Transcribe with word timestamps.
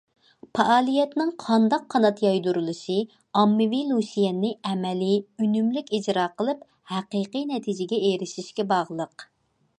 پائالىيەتنىڭ 0.59 1.27
قانداق 1.43 1.83
قانات 1.95 2.23
يايدۇرۇلۇشى 2.25 2.95
ئاممىۋى 3.41 3.83
لۇشيەننى 3.91 4.51
ئەمەلىي، 4.71 5.21
ئۈنۈملۈك 5.45 5.95
ئىجرا 5.99 6.25
قىلىپ، 6.41 6.67
ھەقىقىي 6.97 7.49
نەتىجىگە 7.55 8.03
ئېرىشىشكە 8.09 8.67
باغلىق. 8.75 9.31